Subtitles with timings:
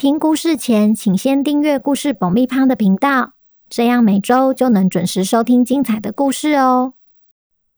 [0.00, 3.34] 听故事前，请先订阅“故事爆米花”的频道，
[3.68, 6.94] 这样每周就能准时收听精彩的故事哦。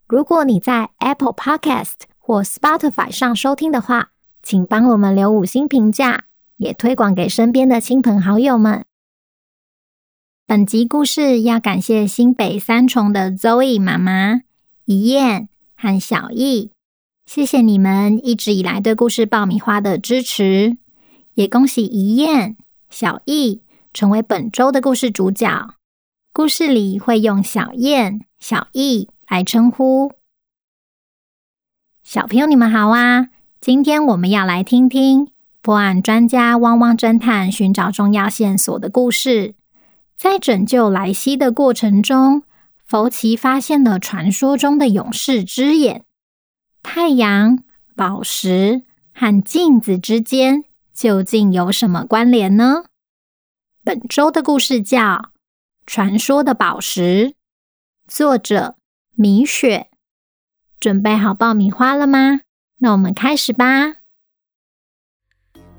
[0.07, 6.27] 如果你在 Apple Podcast 或 Spotify 上收听的话，请帮我们留五星评价，
[6.59, 8.85] 也推广给身边的亲朋好友们。
[10.47, 14.43] 本集故事要感谢新北三重的 Zoe 妈妈、
[14.85, 16.71] 怡燕和小艺，
[17.27, 20.79] 谢谢你们一直以来对故事爆米花的支持。
[21.35, 22.57] 也恭喜怡燕、
[22.91, 23.63] 小易
[23.95, 25.75] 成为本周的故事主角。
[26.33, 30.13] 故事里会用小燕、小易来称呼。
[32.03, 33.29] 小朋友，你们好啊！
[33.61, 35.31] 今天我们要来听听
[35.63, 39.55] 破案专家汪汪侦探寻找重要线索的故事。
[40.17, 42.43] 在拯救莱西的过程中，
[42.85, 46.05] 福奇发现了传说中的勇士之眼——
[46.83, 47.63] 太阳、
[47.97, 48.83] 宝石
[49.15, 50.65] 和镜子之间。
[50.95, 52.85] 究竟有什么关联呢？
[53.83, 54.99] 本周的故事叫
[55.87, 57.29] 《传说的宝石》，
[58.07, 58.77] 作者
[59.17, 59.89] 米雪。
[60.79, 62.41] 准备好爆米花了吗？
[62.79, 63.95] 那我们开始吧。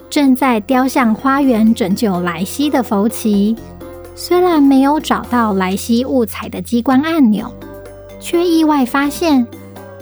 [0.10, 3.56] 正在雕像花园拯救莱西的福奇，
[4.16, 7.54] 虽然没有找到莱西误踩的机关按钮，
[8.20, 9.46] 却意外发现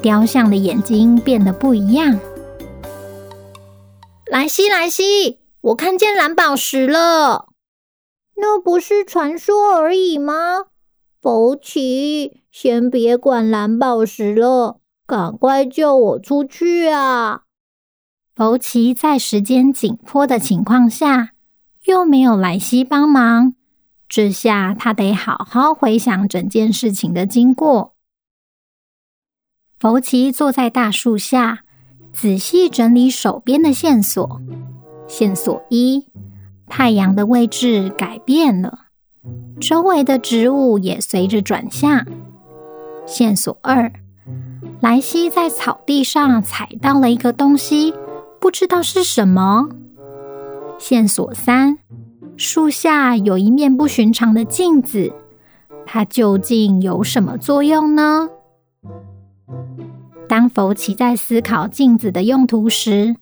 [0.01, 2.19] 雕像的眼睛变得不一样。
[4.31, 7.49] 莱西，莱西，我看见蓝宝石了。
[8.38, 10.67] 那不是传说而已吗？
[11.21, 17.41] 福奇，先别管蓝宝石了，赶快救我出去啊！
[18.33, 21.33] 福奇在时间紧迫的情况下，
[21.83, 23.53] 又没有莱西帮忙，
[24.07, 27.95] 这下他得好好回想整件事情的经过。
[29.77, 31.66] 福奇坐在大树下。
[32.13, 34.41] 仔细整理手边的线索。
[35.07, 36.05] 线索一：
[36.67, 38.85] 太阳的位置改变了，
[39.59, 42.05] 周围的植物也随着转向。
[43.05, 43.91] 线索二：
[44.79, 47.94] 莱西在草地上踩到了一个东西，
[48.39, 49.67] 不知道是什么。
[50.79, 51.77] 线索三：
[52.38, 55.13] 树下有一面不寻常的镜子，
[55.85, 58.29] 它究竟有什么作用呢？
[60.31, 63.18] 当福奇在思考镜子的用途时，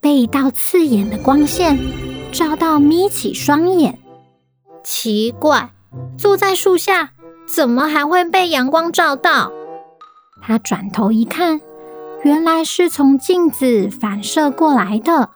[0.00, 1.78] 被一道刺眼的光线
[2.32, 3.98] 照到，眯起双眼。
[4.82, 5.74] 奇怪，
[6.16, 7.10] 坐在树下，
[7.46, 9.52] 怎么还会被阳光照到？
[10.40, 11.60] 他转头一看，
[12.22, 15.28] 原来是从镜子反射过来的。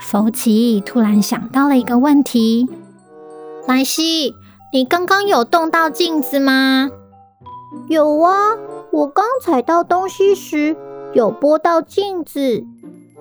[0.00, 2.68] 福奇突然想到了一个问题：
[3.68, 4.34] 莱西，
[4.72, 6.90] 你刚刚有动到镜子吗？
[7.88, 8.56] 有啊。
[8.92, 10.76] 我刚踩到东西时，
[11.14, 12.64] 有拨到镜子，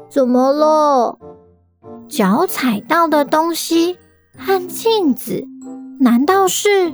[0.10, 1.18] 怎么了？
[2.08, 3.98] 脚踩到的东西
[4.36, 5.46] 和镜子，
[6.00, 6.94] 难道是？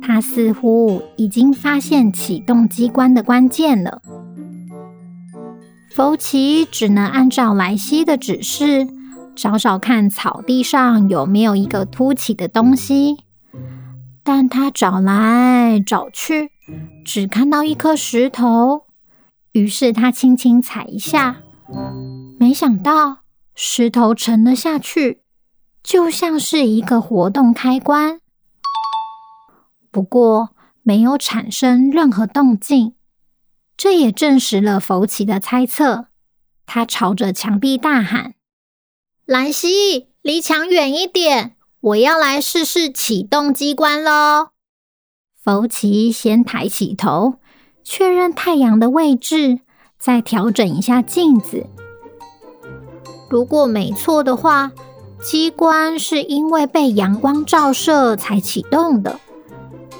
[0.00, 4.00] 他似乎已经发现启动机关的关键了。
[5.94, 8.86] 福奇只能按照莱西的指示，
[9.34, 13.18] 找找看草地上有没有一个凸起的东西，
[14.24, 16.52] 但他找来找去。
[17.04, 18.86] 只看到一颗石头，
[19.52, 21.42] 于是他轻轻踩一下，
[22.38, 23.18] 没想到
[23.54, 25.22] 石头沉了下去，
[25.82, 28.20] 就像是一个活动开关。
[29.90, 30.50] 不过
[30.82, 32.94] 没有产生任何动静，
[33.76, 36.06] 这也证实了福奇的猜测。
[36.64, 38.34] 他朝着墙壁大喊
[39.26, 44.50] ：“兰西，离墙远一点，我要来试试启动机关喽！”
[45.42, 47.34] 福奇先抬起头，
[47.82, 49.58] 确认太阳的位置，
[49.98, 51.66] 再调整一下镜子。
[53.28, 54.70] 如果没错的话，
[55.20, 59.18] 机关是因为被阳光照射才启动的。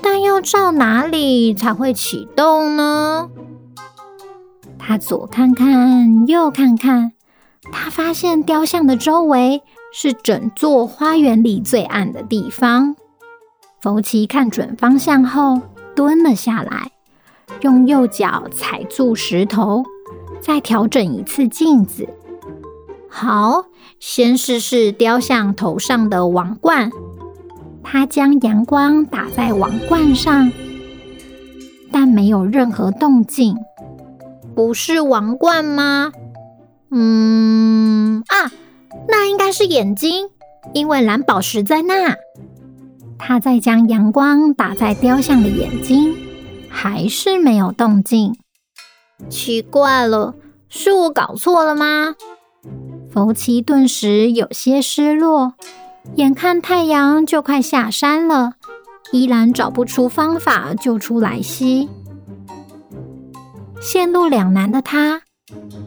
[0.01, 3.29] 但要照哪里才会启动呢？
[4.79, 7.13] 他左看看，右看看，
[7.73, 9.63] 他发现雕像的周围
[9.93, 12.97] 是整座花园里最暗的地方。
[13.81, 15.61] 福奇看准方向后，
[15.95, 16.91] 蹲了下来，
[17.61, 19.85] 用右脚踩住石头，
[20.41, 22.09] 再调整一次镜子。
[23.09, 23.67] 好，
[24.01, 26.91] 先试试雕像头上的王冠。
[27.83, 30.51] 他将阳光打在王冠上，
[31.91, 33.57] 但没有任何动静。
[34.55, 36.13] 不是王冠吗？
[39.63, 40.29] 是眼睛，
[40.75, 42.17] 因为蓝宝石在那。
[43.17, 46.17] 他在将阳光打在雕像的眼睛，
[46.69, 48.37] 还是没有动静。
[49.29, 50.35] 奇怪了，
[50.69, 52.17] 是我搞错了吗？
[53.13, 55.55] 福奇顿时有些失落，
[56.17, 58.55] 眼看太阳就快下山了，
[59.13, 61.89] 依然找不出方法救出莱西。
[63.81, 65.23] 陷入两难的他，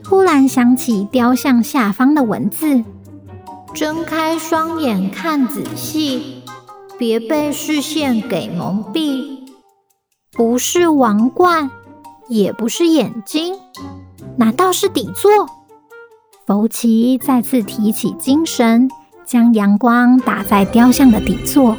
[0.07, 2.81] 忽然想起雕像下方的文字
[3.75, 6.42] ：“睁开双眼看仔细，
[6.98, 9.44] 别被视线给蒙蔽。”
[10.31, 11.69] 不是王冠，
[12.30, 13.54] 也不是眼睛，
[14.38, 15.30] 难道是底座？
[16.48, 18.89] 福奇再次提起精神，
[19.25, 21.75] 将阳光打在雕像的底座。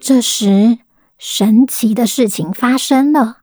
[0.00, 0.78] 这时，
[1.18, 3.38] 神奇的事情发生了。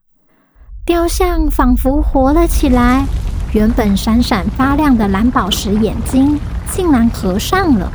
[0.86, 3.04] 雕像仿佛活了起来，
[3.52, 6.38] 原本闪闪发亮的蓝宝石眼睛
[6.72, 7.92] 竟然合上了。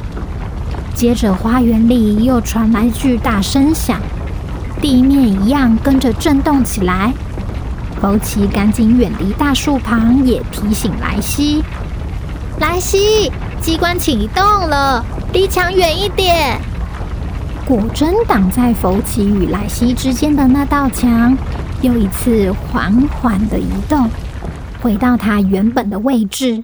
[0.94, 4.00] 接着，花园里又传来巨大声响，
[4.82, 7.14] 地面一样跟着震动起来。
[8.00, 11.64] 福奇赶紧远离大树旁，也提醒莱西
[12.62, 15.04] ：“莱西，机关启动了，
[15.34, 16.60] 离墙远一点。”
[17.66, 21.38] 果真挡在福奇与莱西之间的那道墙。
[21.82, 22.92] 又一次缓
[23.22, 24.10] 缓的移动，
[24.82, 26.64] 回到它原本的位置，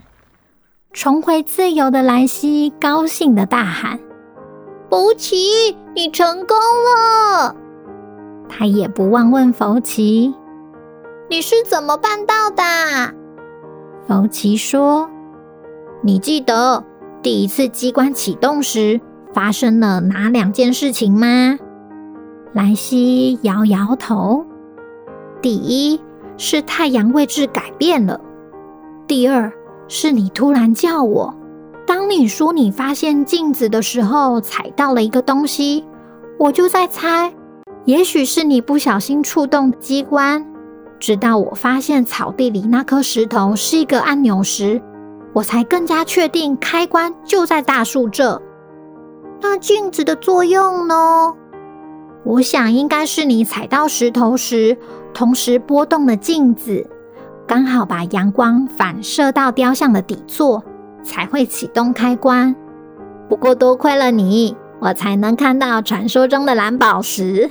[0.94, 3.98] 重回自由的莱西高兴的大喊
[4.88, 7.56] ：“福奇，你成功了！”
[8.48, 10.32] 他也不忘问福奇
[11.28, 12.62] ：“你是怎么办到的？”
[14.06, 15.10] 福奇说
[16.00, 16.84] ：“你记得
[17.20, 19.00] 第一次机关启动时
[19.32, 21.58] 发生了哪两件事情吗？”
[22.54, 24.46] 莱西摇摇头。
[25.42, 26.00] 第一
[26.36, 28.20] 是太阳位置改变了，
[29.08, 29.52] 第二
[29.96, 31.32] 是你突然叫我。
[31.86, 35.84] 当你说你发现镜子的时候，踩到了一个东西，
[36.36, 37.32] 我就在猜，
[37.84, 40.44] 也许是你不小心触动机关。
[40.98, 44.82] 直到我发现草地里那颗石头是一个按钮时，
[45.32, 48.42] 我才更加确定开关就在大树这。
[49.40, 51.32] 那镜子的作用呢？
[52.24, 54.76] 我想应该是你踩到石头时，
[55.12, 56.84] 同时拨动了镜子，
[57.54, 60.60] 刚好把阳光反射到雕像的底座，
[61.04, 62.52] 才会启动开关。
[63.28, 67.48] 不过多亏了你，我才能看到传说中的蓝宝石。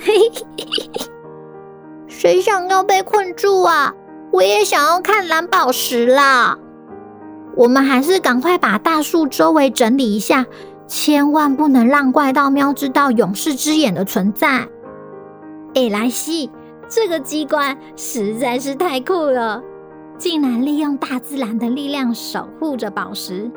[2.05, 3.93] 谁想要被困住啊？
[4.33, 6.57] 我也想要看蓝宝石啦！
[7.55, 10.45] 我们还是赶快把大树周围整理一下。
[10.85, 14.67] 千万不能让怪盗喵知道勇士之眼的存在。
[15.75, 16.51] 哎，莱西，
[16.89, 19.63] 这个机关实在是太酷了，
[20.17, 23.51] 竟然利用大自然的力量守护着宝石，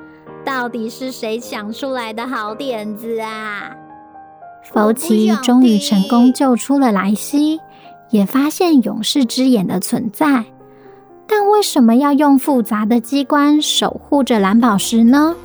[0.44, 3.76] 到底是谁想出来的好点子啊？
[4.64, 7.60] 福奇终于成功救出了莱西，
[8.10, 10.44] 也发现勇士之眼的存在，
[11.28, 15.36] 但为什么要用复杂的机关守护着蓝宝石呢？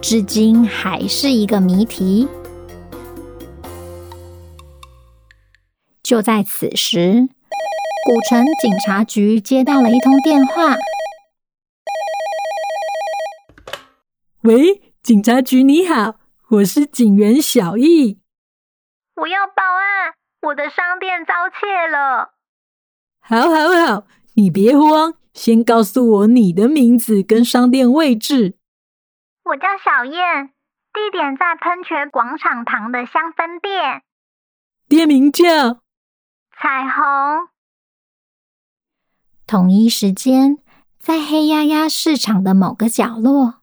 [0.00, 2.28] 至今还是一个谜题。
[6.04, 7.28] 就在此时，
[8.06, 10.76] 古城警察局接到了一通电话。
[14.44, 16.14] 喂，警察局你好，
[16.50, 18.20] 我是警员小易。
[19.16, 22.34] 我要报案，我的商店遭窃了。
[23.18, 28.56] 好，好，好，你别慌，先告诉我你的名字跟商店位置。
[29.46, 30.52] 我叫小燕，
[30.92, 34.04] 地点在喷泉广场旁的香氛店。
[34.88, 35.42] 店名叫
[36.56, 37.48] 彩虹。
[39.46, 40.58] 同一时间，
[40.98, 43.60] 在黑压压市场的某个角落，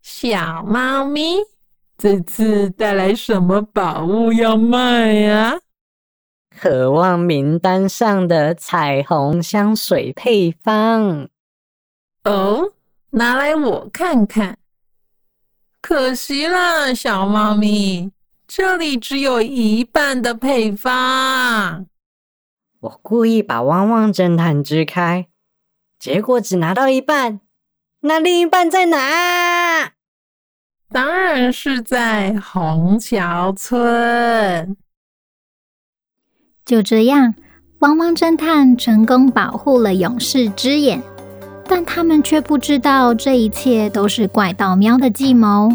[0.00, 1.38] 小猫咪，
[1.98, 5.58] 这次带来什么宝物要卖呀？
[6.56, 11.28] 渴望名单上的彩虹香水配方。
[12.22, 12.74] 哦，
[13.10, 14.58] 拿来我看看。
[15.80, 18.12] 可惜了，小猫咪，
[18.46, 21.86] 这里只有一半的配方。
[22.82, 25.28] 我故意把汪汪侦探支开，
[26.00, 27.38] 结果只拿到一半。
[28.00, 29.92] 那另一半在哪？
[30.90, 34.76] 当然是在虹桥村。
[36.64, 37.36] 就这样，
[37.78, 41.00] 汪汪侦探成功保护了勇士之眼。
[41.68, 45.70] 但他们却不知道，这一切都是怪盗喵的计谋。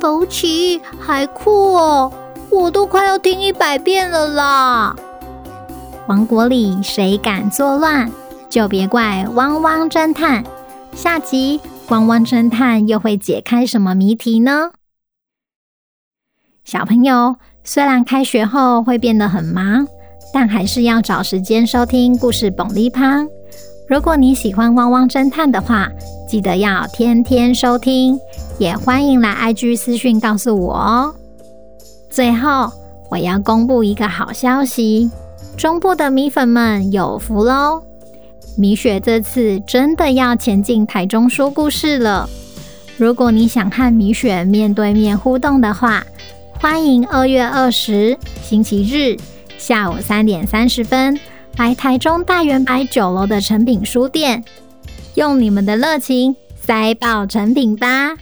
[0.00, 2.12] 福奇，还酷哦！
[2.48, 4.96] 我都快要听一百遍了啦！
[6.10, 8.10] 王国里谁敢作乱，
[8.48, 10.44] 就别怪汪汪侦探。
[10.92, 14.72] 下集汪汪侦探又会解开什么谜题呢？
[16.64, 19.86] 小朋友，虽然开学后会变得很忙，
[20.34, 23.24] 但还是要找时间收听故事蹦哩趴。
[23.88, 25.88] 如果你喜欢汪汪侦探的话，
[26.28, 28.18] 记得要天天收听，
[28.58, 31.14] 也欢迎来 IG 私讯告诉我哦。
[32.10, 32.68] 最后，
[33.12, 35.08] 我要公布一个好消息。
[35.60, 37.82] 中部的米粉们有福喽！
[38.56, 42.26] 米雪这次真的要前进台中说故事了。
[42.96, 46.02] 如果你想和米雪面对面互动的话，
[46.58, 49.18] 欢迎二月二十星期日
[49.58, 51.20] 下午三点三十分
[51.58, 54.42] 来台中大远百九楼的诚品书店，
[55.14, 58.16] 用你们的热情塞爆诚品吧！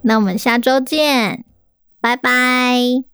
[0.00, 1.44] 那我们下周见，
[2.00, 3.11] 拜拜。